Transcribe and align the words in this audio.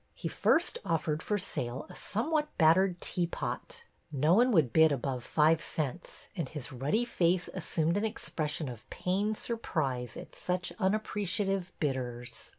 He 0.15 0.27
first 0.27 0.79
offered 0.83 1.21
for 1.21 1.37
sale 1.37 1.85
a 1.87 1.95
somewhat 1.95 2.47
battered 2.57 2.99
teapot. 3.01 3.83
No 4.11 4.33
one 4.33 4.49
would 4.51 4.73
bid 4.73 4.91
above 4.91 5.23
five 5.23 5.61
cents, 5.61 6.27
and 6.35 6.49
his 6.49 6.71
ruddy 6.71 7.05
face 7.05 7.47
assumed 7.53 7.95
an 7.97 8.03
expres 8.05 8.49
sion 8.49 8.67
of 8.67 8.89
pained 8.89 9.37
surprise 9.37 10.17
at 10.17 10.33
such 10.33 10.73
unappreciative 10.79 11.71
bidders. 11.79 12.49